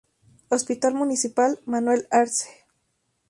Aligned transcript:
Hospital 0.49 0.95
municipal 0.95 1.59
"Manuel 1.67 2.07
Arce". 2.09 2.49